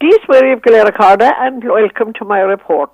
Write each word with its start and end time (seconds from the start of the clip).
This 0.00 0.12
is 0.12 0.28
Mary 0.28 0.52
of 0.52 0.60
Galera 0.60 0.90
Carda 0.90 1.32
and 1.38 1.62
welcome 1.62 2.12
to 2.14 2.24
my 2.24 2.40
report. 2.40 2.90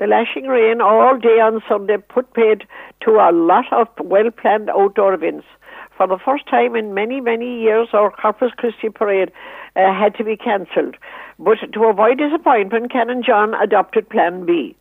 The 0.00 0.08
lashing 0.08 0.46
rain 0.48 0.80
all 0.80 1.16
day 1.16 1.38
on 1.38 1.62
Sunday 1.68 1.96
put 1.98 2.34
paid 2.34 2.64
to 3.02 3.10
a 3.12 3.30
lot 3.30 3.72
of 3.72 3.86
well-planned 4.00 4.68
outdoor 4.68 5.14
events. 5.14 5.46
For 5.96 6.08
the 6.08 6.18
first 6.18 6.48
time 6.48 6.74
in 6.74 6.92
many, 6.92 7.20
many 7.20 7.60
years, 7.62 7.90
our 7.92 8.10
Corpus 8.10 8.50
Christi 8.56 8.88
parade 8.88 9.30
uh, 9.76 9.94
had 9.94 10.16
to 10.16 10.24
be 10.24 10.36
cancelled. 10.36 10.96
But 11.38 11.58
to 11.72 11.84
avoid 11.84 12.18
disappointment, 12.18 12.90
Canon 12.90 13.22
John 13.22 13.54
adopted 13.54 14.10
Plan 14.10 14.44
B. 14.44 14.74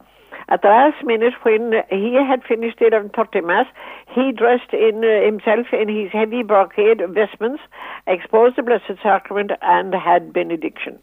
At 0.49 0.63
the 0.63 0.69
last 0.69 1.05
minute, 1.05 1.33
when 1.43 1.73
he 1.91 2.15
had 2.15 2.43
finished 2.43 2.80
the 2.80 2.86
11.30 2.86 3.45
Mass, 3.45 3.67
he 4.08 4.31
dressed 4.31 4.73
in 4.73 5.03
uh, 5.05 5.23
himself 5.23 5.67
in 5.71 5.88
his 5.88 6.11
heavy 6.11 6.41
brocade 6.41 7.03
vestments, 7.09 7.61
exposed 8.08 8.55
the 8.55 8.63
Blessed 8.63 8.99
Sacrament, 9.03 9.52
and 9.61 9.93
had 9.93 10.33
benediction. 10.33 10.97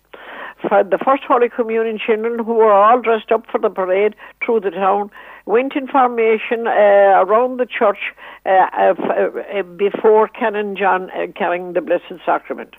The 0.62 0.98
First 1.04 1.22
Holy 1.28 1.48
Communion 1.48 1.98
children, 1.98 2.44
who 2.44 2.54
were 2.54 2.72
all 2.72 3.00
dressed 3.00 3.30
up 3.30 3.44
for 3.50 3.58
the 3.58 3.70
parade 3.70 4.14
through 4.44 4.60
the 4.60 4.70
town, 4.70 5.10
went 5.46 5.76
in 5.76 5.86
formation 5.86 6.66
uh, 6.66 7.22
around 7.22 7.58
the 7.58 7.66
church 7.66 8.12
uh, 8.44 8.66
uh, 8.76 9.62
before 9.76 10.28
Canon 10.28 10.76
John 10.76 11.10
uh, 11.10 11.26
carrying 11.36 11.72
the 11.72 11.80
Blessed 11.80 12.20
Sacrament. 12.24 12.74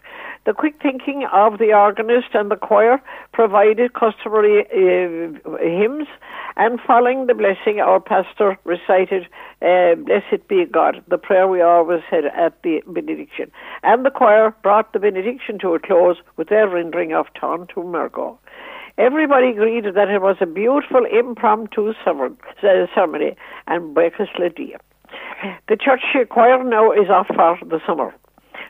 The 0.48 0.54
quick 0.54 0.76
thinking 0.82 1.28
of 1.34 1.58
the 1.58 1.74
organist 1.74 2.30
and 2.34 2.50
the 2.50 2.56
choir 2.56 3.02
provided 3.34 3.94
customary 3.94 4.62
uh, 4.62 5.58
hymns, 5.60 6.08
and 6.56 6.80
following 6.88 7.28
the 7.28 7.34
blessing, 7.34 7.82
our 7.82 8.00
pastor 8.00 8.58
recited, 8.64 9.28
uh, 9.62 9.96
Blessed 9.96 10.48
be 10.48 10.64
God, 10.64 11.04
the 11.10 11.18
prayer 11.18 11.50
we 11.50 11.62
always 11.62 12.00
said 12.10 12.24
at 12.28 12.64
the 12.64 12.82
benediction. 12.88 13.52
And 13.84 14.06
the 14.06 14.10
choir 14.10 14.56
brought 14.64 14.94
the 14.94 15.00
benediction 15.00 15.60
to 15.60 15.74
a 15.74 15.80
close 15.80 16.16
with 16.38 16.48
their 16.48 16.70
rendering 16.70 17.12
of 17.12 17.26
Tantum 17.38 17.94
Ergo. 17.94 18.40
Everybody 18.98 19.50
agreed 19.50 19.84
that 19.84 20.08
it 20.08 20.22
was 20.22 20.38
a 20.40 20.46
beautiful 20.46 21.04
impromptu 21.12 21.94
ceremony 22.02 23.36
and 23.68 23.94
breakfast 23.94 24.32
Lydia. 24.40 24.80
The 25.68 25.76
church 25.76 26.04
choir 26.30 26.64
now 26.64 26.94
is 26.94 27.10
off 27.10 27.28
for 27.28 27.60
the 27.66 27.82
summer. 27.86 28.16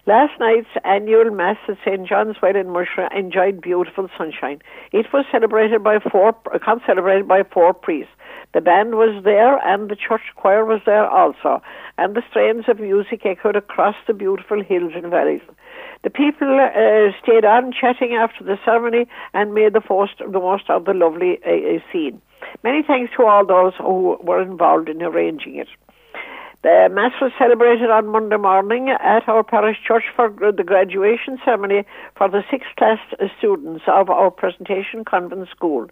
Last 0.08 0.40
night's 0.40 0.70
annual 0.86 1.32
Mass 1.32 1.58
at 1.68 1.76
St. 1.84 2.08
John's 2.08 2.38
Well 2.42 2.56
in 2.56 2.68
Mushra 2.68 3.14
enjoyed 3.14 3.60
beautiful 3.60 4.08
sunshine. 4.18 4.62
It 4.94 5.08
was 5.12 5.26
celebrated 5.30 5.84
by 5.84 6.00
four, 6.00 6.34
celebrated 6.86 7.28
by 7.28 7.44
four 7.44 7.74
priests. 7.74 8.14
The 8.54 8.62
band 8.62 8.96
was 8.96 9.22
there 9.26 9.58
and 9.68 9.90
the 9.90 9.98
church 9.98 10.22
choir 10.38 10.64
was 10.64 10.80
there 10.86 11.06
also, 11.06 11.62
and 11.98 12.16
the 12.16 12.24
strains 12.30 12.70
of 12.70 12.80
music 12.80 13.26
echoed 13.26 13.58
across 13.58 13.96
the 14.08 14.14
beautiful 14.14 14.64
hills 14.64 14.94
and 14.96 15.12
valleys. 15.12 15.42
The 16.06 16.10
people 16.10 16.58
uh, 16.58 17.12
stayed 17.22 17.44
on 17.44 17.74
chatting 17.74 18.14
after 18.14 18.46
the 18.46 18.58
ceremony 18.64 19.08
and 19.34 19.54
made 19.54 19.74
the 19.74 19.84
most, 19.90 20.20
the 20.20 20.40
most 20.40 20.70
of 20.70 20.86
the 20.86 20.94
lovely 20.94 21.38
uh, 21.46 21.84
scene. 21.92 22.22
Many 22.64 22.82
thanks 22.82 23.12
to 23.18 23.24
all 23.24 23.46
those 23.46 23.74
who 23.78 24.18
were 24.24 24.42
involved 24.42 24.88
in 24.88 25.04
arranging 25.04 25.58
it. 25.58 25.68
The 26.64 26.90
Mass 26.92 27.12
was 27.22 27.32
celebrated 27.38 27.92
on 27.92 28.08
Monday 28.08 28.38
morning 28.38 28.90
at 28.90 29.30
our 29.30 29.44
parish 29.44 29.78
church 29.88 30.06
for 30.16 30.30
the 30.30 30.64
graduation 30.64 31.38
ceremony 31.46 31.86
for 32.18 32.28
the 32.30 32.44
sixth 32.50 32.76
class 32.78 32.98
students 33.38 33.84
of 33.88 34.10
our 34.10 34.32
Presentation 34.32 35.06
Convent 35.06 35.50
School. 35.50 35.88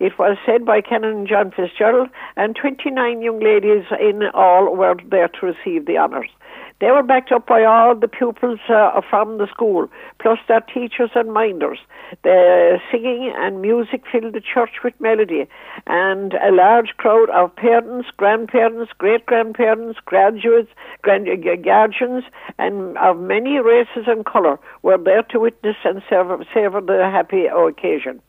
It 0.00 0.18
was 0.18 0.36
said 0.44 0.66
by 0.66 0.80
Canon 0.80 1.24
John 1.24 1.52
Fitzgerald, 1.52 2.08
and 2.36 2.56
29 2.56 3.22
young 3.22 3.38
ladies 3.38 3.84
in 4.00 4.24
all 4.34 4.74
were 4.74 4.96
there 5.08 5.28
to 5.28 5.46
receive 5.46 5.86
the 5.86 5.98
honours. 5.98 6.30
They 6.80 6.92
were 6.92 7.02
backed 7.02 7.32
up 7.32 7.46
by 7.46 7.64
all 7.64 7.96
the 7.96 8.06
pupils 8.06 8.60
uh, 8.68 9.00
from 9.10 9.38
the 9.38 9.48
school, 9.48 9.88
plus 10.20 10.38
their 10.46 10.60
teachers 10.60 11.10
and 11.16 11.32
minders. 11.32 11.80
The 12.22 12.78
singing 12.90 13.32
and 13.36 13.60
music 13.60 14.04
filled 14.10 14.32
the 14.32 14.40
church 14.40 14.84
with 14.84 14.94
melody, 15.00 15.48
and 15.88 16.34
a 16.34 16.52
large 16.52 16.96
crowd 16.96 17.30
of 17.30 17.54
parents, 17.56 18.08
grandparents, 18.16 18.92
great 18.96 19.26
grandparents, 19.26 19.98
graduates, 20.08 20.70
guardians, 21.04 22.24
and 22.58 22.96
of 22.96 23.20
many 23.20 23.58
races 23.58 24.04
and 24.06 24.24
colour 24.24 24.58
were 24.82 24.96
there 24.96 25.22
to 25.24 25.38
witness 25.38 25.76
and 25.84 26.02
savour 26.08 26.80
the 26.80 27.10
happy 27.12 27.44
occasion. 27.46 28.22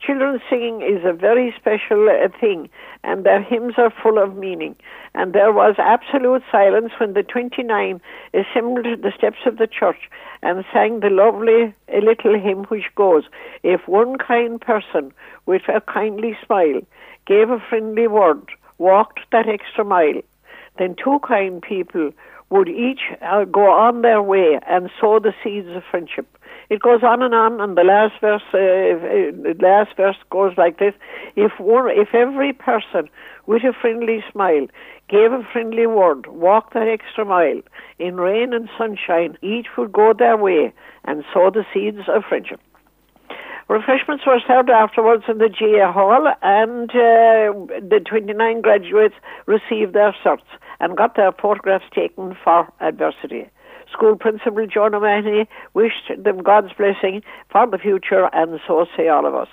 Children 0.00 0.40
singing 0.48 0.82
is 0.82 1.04
a 1.04 1.12
very 1.12 1.52
special 1.58 2.08
uh, 2.08 2.28
thing, 2.40 2.68
and 3.02 3.24
their 3.24 3.42
hymns 3.42 3.74
are 3.78 3.92
full 4.02 4.22
of 4.22 4.36
meaning. 4.36 4.76
And 5.14 5.32
there 5.32 5.52
was 5.52 5.74
absolute 5.78 6.42
silence 6.52 6.92
when 6.98 7.14
the 7.14 7.24
29 7.24 8.00
assembled 8.32 8.86
at 8.86 9.02
the 9.02 9.12
steps 9.16 9.38
of 9.46 9.58
the 9.58 9.66
church 9.66 10.08
and 10.42 10.64
sang 10.72 11.00
the 11.00 11.10
lovely 11.10 11.74
uh, 11.92 11.98
little 11.98 12.38
hymn 12.38 12.64
which 12.64 12.94
goes, 12.94 13.24
If 13.64 13.88
one 13.88 14.18
kind 14.18 14.60
person 14.60 15.12
with 15.46 15.62
a 15.68 15.80
kindly 15.80 16.36
smile 16.46 16.80
gave 17.26 17.50
a 17.50 17.58
friendly 17.68 18.06
word, 18.06 18.50
walked 18.78 19.20
that 19.32 19.48
extra 19.48 19.84
mile, 19.84 20.20
then 20.78 20.96
two 21.02 21.18
kind 21.26 21.62
people 21.62 22.10
would 22.50 22.68
each 22.68 23.00
uh, 23.22 23.44
go 23.44 23.70
on 23.70 24.02
their 24.02 24.22
way 24.22 24.58
and 24.68 24.90
sow 25.00 25.18
the 25.18 25.34
seeds 25.42 25.68
of 25.74 25.82
friendship. 25.90 26.26
It 26.70 26.80
goes 26.80 27.02
on 27.02 27.22
and 27.22 27.34
on, 27.34 27.60
and 27.60 27.76
the 27.76 27.84
last 27.84 28.14
verse, 28.20 28.42
uh, 28.52 28.56
the 28.56 29.56
last 29.60 29.96
verse 29.96 30.16
goes 30.30 30.54
like 30.56 30.78
this: 30.78 30.94
If 31.36 31.52
one, 31.58 31.90
if 31.90 32.14
every 32.14 32.52
person 32.52 33.08
with 33.46 33.62
a 33.64 33.72
friendly 33.78 34.24
smile 34.32 34.66
gave 35.08 35.32
a 35.32 35.46
friendly 35.52 35.86
word, 35.86 36.26
walked 36.26 36.72
that 36.74 36.88
extra 36.88 37.24
mile 37.24 37.60
in 37.98 38.16
rain 38.16 38.54
and 38.54 38.68
sunshine, 38.78 39.36
each 39.42 39.66
would 39.76 39.92
go 39.92 40.12
their 40.12 40.36
way 40.36 40.72
and 41.04 41.24
sow 41.32 41.50
the 41.50 41.66
seeds 41.74 42.08
of 42.08 42.24
friendship. 42.28 42.60
Refreshments 43.68 44.24
were 44.26 44.40
served 44.46 44.70
afterwards 44.70 45.24
in 45.28 45.38
the 45.38 45.48
GA 45.48 45.90
Hall, 45.90 46.32
and 46.42 46.90
uh, 46.90 47.52
the 47.80 48.00
29 48.06 48.60
graduates 48.60 49.14
received 49.46 49.92
their 49.94 50.14
certs 50.24 50.42
and 50.80 50.96
got 50.96 51.16
their 51.16 51.32
photographs 51.32 51.84
taken 51.94 52.36
for 52.42 52.68
adversity. 52.80 53.48
School 53.92 54.16
Principal 54.16 54.66
John 54.66 54.94
O'Mahony 54.94 55.48
wished 55.74 56.10
them 56.18 56.42
God's 56.42 56.72
blessing 56.72 57.22
for 57.50 57.66
the 57.66 57.78
future, 57.78 58.28
and 58.32 58.60
so 58.66 58.86
say 58.96 59.08
all 59.08 59.26
of 59.26 59.34
us. 59.34 59.48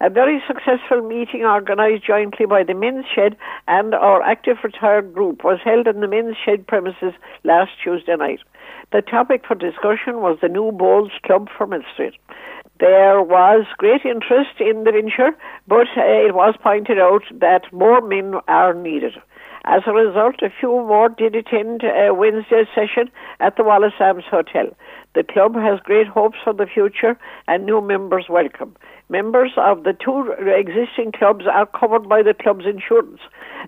A 0.00 0.08
very 0.08 0.40
successful 0.46 1.02
meeting 1.02 1.44
organised 1.44 2.06
jointly 2.06 2.46
by 2.46 2.62
the 2.62 2.72
Men's 2.72 3.04
Shed 3.12 3.36
and 3.66 3.94
our 3.94 4.22
active 4.22 4.58
retired 4.62 5.12
group 5.12 5.42
was 5.42 5.58
held 5.64 5.88
in 5.88 6.00
the 6.00 6.06
Men's 6.06 6.36
Shed 6.36 6.68
premises 6.68 7.14
last 7.42 7.72
Tuesday 7.82 8.14
night. 8.14 8.38
The 8.92 9.02
topic 9.02 9.44
for 9.46 9.56
discussion 9.56 10.20
was 10.20 10.38
the 10.40 10.48
new 10.48 10.70
Bowls 10.70 11.10
Club 11.26 11.48
for 11.56 11.66
Mill 11.66 11.82
Street. 11.92 12.14
There 12.78 13.20
was 13.20 13.66
great 13.76 14.04
interest 14.04 14.60
in 14.60 14.84
the 14.84 14.92
venture, 14.92 15.36
but 15.66 15.88
uh, 15.96 16.02
it 16.02 16.32
was 16.32 16.54
pointed 16.62 17.00
out 17.00 17.22
that 17.32 17.72
more 17.72 18.00
men 18.00 18.34
are 18.46 18.72
needed. 18.72 19.14
As 19.70 19.82
a 19.86 19.92
result, 19.92 20.36
a 20.40 20.48
few 20.48 20.70
more 20.70 21.10
did 21.10 21.36
attend 21.36 21.84
uh, 21.84 22.14
Wednesday's 22.14 22.68
session 22.74 23.10
at 23.38 23.56
the 23.56 23.64
Wallace 23.64 23.92
Arms 24.00 24.24
Hotel. 24.30 24.74
The 25.14 25.22
club 25.22 25.56
has 25.56 25.78
great 25.84 26.06
hopes 26.06 26.38
for 26.42 26.54
the 26.54 26.64
future 26.64 27.18
and 27.48 27.66
new 27.66 27.82
members 27.82 28.30
welcome. 28.30 28.74
Members 29.10 29.52
of 29.58 29.84
the 29.84 29.92
two 29.92 30.32
existing 30.40 31.12
clubs 31.12 31.44
are 31.46 31.66
covered 31.66 32.08
by 32.08 32.22
the 32.22 32.32
club's 32.32 32.64
insurance, 32.64 33.20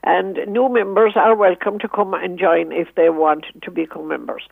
and 0.02 0.38
new 0.49 0.70
members 0.70 1.12
are 1.17 1.37
welcome 1.37 1.79
to 1.81 1.88
come 1.88 2.14
and 2.14 2.38
join 2.38 2.73
if 2.73 2.88
they 2.97 3.11
want 3.11 3.44
to 3.61 3.70
become 3.70 4.08
members. 4.08 4.44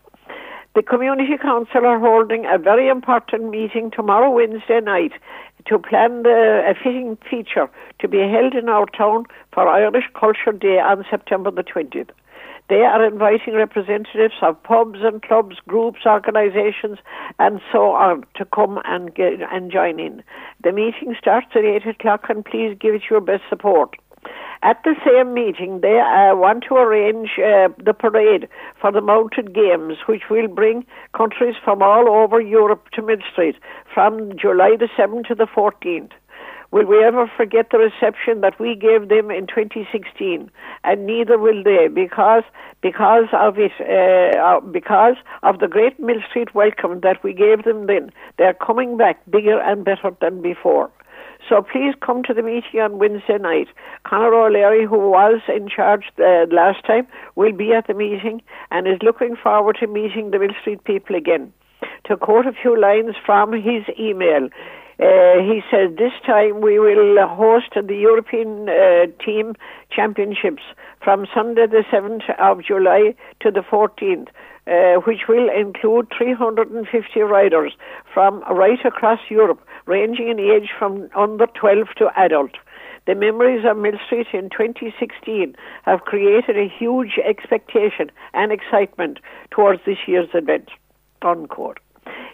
The 0.75 0.83
Community 0.83 1.39
Council 1.41 1.87
are 1.87 1.99
holding 1.99 2.45
a 2.45 2.59
very 2.59 2.89
important 2.89 3.49
meeting 3.49 3.91
tomorrow, 3.91 4.31
Wednesday 4.31 4.81
night, 4.81 5.12
to 5.69 5.79
plan 5.79 6.23
the, 6.23 6.62
a 6.67 6.75
fitting 6.75 7.17
feature 7.29 7.69
to 8.00 8.09
be 8.09 8.19
held 8.19 8.55
in 8.55 8.69
our 8.69 8.87
town 8.87 9.25
for 9.53 9.69
Irish 9.69 10.09
Culture 10.19 10.53
Day 10.53 10.79
on 10.79 11.05
September 11.11 11.50
the 11.50 11.62
20th. 11.62 12.11
They 12.69 12.82
are 12.82 13.05
inviting 13.05 13.55
representatives 13.55 14.35
of 14.43 14.62
pubs 14.62 14.99
and 15.03 15.23
clubs, 15.23 15.56
groups, 15.67 16.00
organisations, 16.05 16.99
and 17.38 17.61
so 17.73 17.93
on 17.93 18.26
to 18.37 18.44
come 18.44 18.79
and 18.85 19.15
get, 19.15 19.41
and 19.50 19.73
join 19.73 19.99
in. 19.99 20.23
The 20.62 20.73
meeting 20.73 21.15
starts 21.19 21.49
at 21.55 21.65
eight 21.65 21.87
o'clock, 21.87 22.26
and 22.29 22.44
please 22.44 22.76
give 22.79 22.94
it 22.94 23.03
your 23.09 23.23
best 23.23 23.44
support. 23.49 23.97
At 24.63 24.83
the 24.83 24.97
same 25.07 25.35
meeting, 25.35 25.81
they 25.83 26.01
uh, 26.01 26.35
want 26.35 26.65
to 26.69 26.75
arrange 26.75 27.31
uh, 27.39 27.69
the 27.79 27.95
parade 27.95 28.49
for 28.81 28.91
the 28.91 29.01
mounted 29.01 29.55
games, 29.55 29.99
which 30.07 30.23
will 30.29 30.49
bring 30.49 30.85
countries 31.17 31.55
from 31.63 31.81
all 31.81 32.09
over 32.09 32.41
Europe 32.41 32.89
to 32.95 33.03
Millstreet 33.03 33.55
from 33.95 34.37
July 34.37 34.75
the 34.77 34.89
7th 34.99 35.29
to 35.29 35.35
the 35.37 35.47
14th. 35.47 36.11
Will 36.71 36.85
we 36.85 37.03
ever 37.03 37.31
forget 37.35 37.71
the 37.71 37.79
reception 37.79 38.43
that 38.43 38.59
we 38.61 38.75
gave 38.75 39.09
them 39.09 39.31
in 39.31 39.47
2016? 39.47 40.51
And 40.85 41.07
neither 41.07 41.39
will 41.39 41.63
they, 41.63 41.89
because 41.89 42.43
because 42.83 43.29
of 43.33 43.59
it, 43.59 43.73
uh, 43.81 44.61
because 44.61 45.17
of 45.43 45.61
the 45.61 45.69
great 45.69 45.99
Millstreet 45.99 46.55
welcome 46.55 47.01
that 47.01 47.23
we 47.23 47.33
gave 47.33 47.65
them 47.65 47.87
then. 47.87 48.13
They're 48.37 48.55
coming 48.55 48.99
back 48.99 49.19
bigger 49.31 49.59
and 49.61 49.85
better 49.85 50.11
than 50.21 50.43
before. 50.43 50.91
So 51.49 51.62
please 51.62 51.95
come 52.05 52.23
to 52.25 52.35
the 52.35 52.43
meeting 52.43 52.81
on 52.81 52.99
Wednesday 52.99 53.39
night. 53.39 53.69
Conor 54.05 54.35
O'Leary, 54.35 54.85
who 54.85 54.99
was 54.99 55.41
in 55.49 55.69
charge 55.69 56.05
uh, 56.19 56.45
last 56.50 56.85
time, 56.85 57.06
will 57.37 57.53
be 57.53 57.73
at 57.73 57.87
the 57.87 57.95
meeting 57.95 58.43
and 58.71 58.87
is 58.87 58.99
looking 59.03 59.35
forward 59.35 59.79
to 59.81 59.87
meeting 59.87 60.31
the 60.31 60.39
Millstreet 60.39 60.85
people 60.85 61.17
again. 61.17 61.53
To 62.05 62.17
quote 62.17 62.47
a 62.47 62.53
few 62.53 62.79
lines 62.79 63.15
from 63.25 63.53
his 63.53 63.85
email, 63.99 64.49
uh, 65.00 65.41
he 65.41 65.62
said, 65.71 65.97
This 65.97 66.12
time 66.27 66.61
we 66.61 66.79
will 66.79 67.27
host 67.27 67.73
the 67.75 67.95
European 67.95 68.69
uh, 68.69 69.06
Team 69.25 69.55
Championships 69.91 70.62
from 71.03 71.27
Sunday 71.33 71.67
the 71.67 71.85
7th 71.91 72.29
of 72.39 72.62
July 72.65 73.15
to 73.41 73.50
the 73.50 73.61
14th. 73.61 74.29
Uh, 74.69 75.00
which 75.06 75.21
will 75.27 75.49
include 75.49 76.06
350 76.15 77.21
riders 77.21 77.73
from 78.12 78.45
right 78.55 78.85
across 78.85 79.19
Europe, 79.31 79.62
ranging 79.88 80.29
in 80.29 80.38
age 80.38 80.69
from 80.79 81.08
under 81.17 81.46
12 81.46 81.88
to 81.96 82.11
adult. 82.17 82.52
The 83.06 83.14
memories 83.14 83.64
of 83.64 83.79
Millstreet 83.79 84.29
in 84.35 84.50
2016 84.50 85.56
have 85.85 86.02
created 86.02 86.58
a 86.58 86.69
huge 86.69 87.19
expectation 87.25 88.11
and 88.35 88.52
excitement 88.52 89.19
towards 89.50 89.81
this 89.87 89.96
year's 90.06 90.29
event. 90.35 90.69
Unquote. 91.23 91.81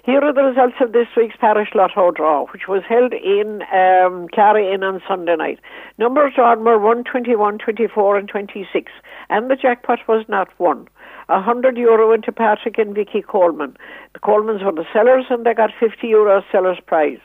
Here 0.05 0.21
are 0.21 0.35
the 0.35 0.45
results 0.45 0.77
of 0.83 0.93
this 0.93 1.09
week's 1.17 1.37
parish 1.41 1.71
lotto 1.75 2.11
draw, 2.11 2.45
which 2.53 2.69
was 2.69 2.83
held 2.87 3.15
in 3.15 3.63
um, 3.73 4.29
Inn 4.37 4.85
on 4.85 5.01
Sunday 5.09 5.35
night. 5.35 5.61
Numbers 5.97 6.35
drawn 6.37 6.63
were 6.63 6.79
1, 6.79 7.05
21, 7.05 7.57
24, 7.57 8.19
and 8.19 8.29
26, 8.29 8.93
and 9.31 9.51
the 9.51 9.57
jackpot 9.57 10.01
was 10.07 10.27
not 10.29 10.49
won. 10.61 10.89
A 11.31 11.41
hundred 11.41 11.79
euro 11.79 12.11
went 12.11 12.27
to 12.27 12.33
Patrick 12.33 12.77
and 12.77 12.95
Vicky 12.95 13.23
Coleman. 13.23 13.79
The 14.13 14.19
Colemans 14.19 14.63
were 14.63 14.73
the 14.73 14.85
sellers, 14.93 15.25
and 15.31 15.47
they 15.47 15.55
got 15.55 15.71
50 15.81 16.07
euro 16.07 16.43
seller's 16.53 16.81
prize. 16.87 17.21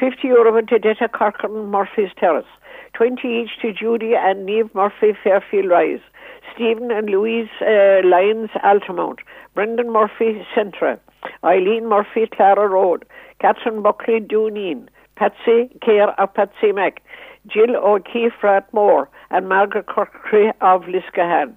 50 0.00 0.26
euro 0.26 0.54
went 0.54 0.70
to 0.70 0.78
Detta 0.78 1.10
Corcoran 1.10 1.66
Murphy's 1.66 2.16
Terrace. 2.18 2.48
20 2.94 3.28
each 3.28 3.60
to 3.60 3.74
Judy 3.74 4.14
and 4.16 4.46
Neve 4.46 4.74
Murphy 4.74 5.12
Fairfield 5.22 5.68
Rise. 5.68 6.00
Stephen 6.54 6.90
and 6.90 7.10
Louise 7.10 7.50
uh, 7.60 8.00
Lyons 8.02 8.48
Altamount. 8.64 9.20
Brendan 9.54 9.92
Murphy 9.92 10.46
Centra. 10.56 10.98
Eileen 11.44 11.88
Murphy, 11.88 12.26
Clara 12.26 12.68
Road, 12.68 13.04
Catherine 13.40 13.82
Buckley, 13.82 14.20
Duneen, 14.20 14.88
Patsy 15.16 15.70
Care 15.80 16.10
of 16.20 16.34
Patsy 16.34 16.72
Mac, 16.72 17.02
Jill 17.46 17.76
O'Keefe 17.76 18.42
Rathmore, 18.42 19.08
and 19.30 19.48
Margaret 19.48 19.86
Kirkry 19.86 20.52
of 20.60 20.82
Liscahan. 20.82 21.54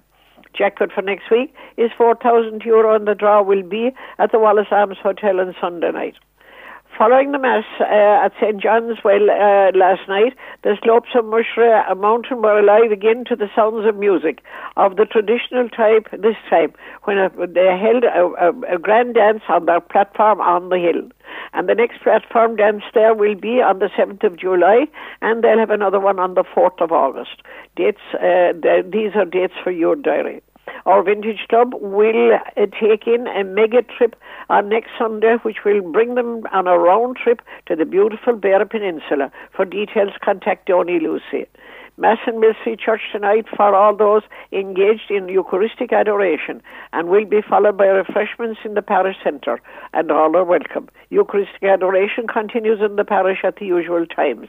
Jackpot 0.56 0.90
for 0.92 1.02
next 1.02 1.30
week 1.30 1.54
is 1.76 1.90
4,000 1.96 2.62
euro 2.64 2.94
and 2.94 3.06
the 3.06 3.14
draw 3.14 3.42
will 3.42 3.62
be 3.62 3.90
at 4.18 4.32
the 4.32 4.38
Wallace 4.38 4.68
Arms 4.70 4.96
Hotel 5.02 5.40
on 5.40 5.54
Sunday 5.60 5.92
night. 5.92 6.14
Following 6.96 7.32
the 7.32 7.38
Mass 7.38 7.64
uh, 7.78 8.24
at 8.24 8.32
St. 8.40 8.56
John's 8.56 8.96
Well 9.04 9.28
uh, 9.28 9.70
last 9.76 10.08
night, 10.08 10.32
the 10.62 10.78
slopes 10.82 11.10
of 11.14 11.26
Mushra 11.26 11.84
a 11.90 11.94
mountain 11.94 12.40
were 12.40 12.58
alive 12.58 12.90
again 12.90 13.24
to 13.28 13.36
the 13.36 13.50
sounds 13.54 13.86
of 13.86 13.96
music 13.96 14.42
of 14.78 14.96
the 14.96 15.04
traditional 15.04 15.68
type 15.68 16.08
this 16.12 16.36
time, 16.48 16.72
when 17.04 17.18
a, 17.18 17.28
they 17.46 17.76
held 17.76 18.04
a, 18.04 18.32
a, 18.40 18.76
a 18.76 18.78
grand 18.78 19.12
dance 19.12 19.42
on 19.50 19.66
their 19.66 19.80
platform 19.80 20.40
on 20.40 20.70
the 20.70 20.78
hill. 20.78 21.06
And 21.52 21.68
the 21.68 21.74
next 21.74 22.02
platform 22.02 22.56
dance 22.56 22.84
there 22.94 23.12
will 23.12 23.34
be 23.34 23.60
on 23.60 23.78
the 23.78 23.90
7th 23.92 24.24
of 24.24 24.38
July, 24.38 24.86
and 25.20 25.44
they'll 25.44 25.58
have 25.58 25.68
another 25.68 26.00
one 26.00 26.18
on 26.18 26.32
the 26.32 26.44
4th 26.44 26.80
of 26.80 26.92
August. 26.92 27.42
Dates, 27.76 28.00
uh, 28.14 28.56
the, 28.56 28.82
these 28.90 29.14
are 29.14 29.26
dates 29.26 29.54
for 29.62 29.70
your 29.70 29.96
diary. 29.96 30.40
Our 30.86 31.02
Vintage 31.02 31.48
Club 31.48 31.74
will 31.80 32.34
uh, 32.34 32.66
take 32.80 33.08
in 33.08 33.26
a 33.26 33.42
mega 33.42 33.82
trip 33.82 34.14
on 34.48 34.68
next 34.68 34.90
Sunday, 34.96 35.34
which 35.42 35.64
will 35.64 35.82
bring 35.82 36.14
them 36.14 36.44
on 36.52 36.68
a 36.68 36.78
round 36.78 37.16
trip 37.16 37.42
to 37.66 37.74
the 37.74 37.84
beautiful 37.84 38.34
Beara 38.34 38.70
Peninsula. 38.70 39.32
For 39.54 39.64
details, 39.64 40.12
contact 40.24 40.66
Donny 40.66 41.00
Lucy. 41.00 41.48
Mass 41.98 42.18
in 42.26 42.40
Millstreet 42.40 42.78
Church 42.78 43.00
tonight 43.10 43.46
for 43.56 43.74
all 43.74 43.96
those 43.96 44.20
engaged 44.52 45.10
in 45.10 45.30
Eucharistic 45.30 45.94
adoration 45.94 46.60
and 46.92 47.08
will 47.08 47.24
be 47.24 47.40
followed 47.40 47.78
by 47.78 47.86
refreshments 47.86 48.60
in 48.66 48.74
the 48.74 48.82
parish 48.82 49.16
centre 49.24 49.62
and 49.94 50.10
all 50.10 50.36
are 50.36 50.44
welcome. 50.44 50.90
Eucharistic 51.08 51.62
adoration 51.62 52.26
continues 52.26 52.80
in 52.82 52.96
the 52.96 53.04
parish 53.04 53.38
at 53.44 53.56
the 53.56 53.64
usual 53.64 54.04
times. 54.04 54.48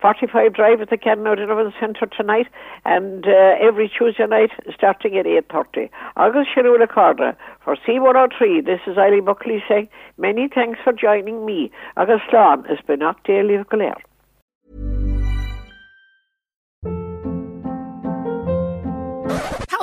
45 0.00 0.54
Drive 0.54 0.80
at 0.82 0.90
the 0.90 0.96
Canon 0.96 1.26
O'Donovan 1.26 1.72
Centre 1.80 2.06
tonight 2.06 2.46
and 2.84 3.26
uh, 3.26 3.56
every 3.60 3.88
Tuesday 3.88 4.26
night 4.26 4.50
starting 4.72 5.18
at 5.18 5.26
8.30. 5.26 5.90
August 6.16 6.50
Shirula 6.54 6.88
Corda 6.88 7.36
for 7.64 7.74
C103. 7.74 8.64
This 8.64 8.80
is 8.86 8.96
Eileen 8.98 9.24
Buckley 9.24 9.64
saying 9.68 9.88
many 10.16 10.46
thanks 10.46 10.78
for 10.84 10.92
joining 10.92 11.44
me. 11.44 11.72
Lawn 11.96 12.62
has 12.66 12.78
been 12.86 13.02
up 13.02 13.16
daily 13.24 13.58
Clare. 13.68 13.96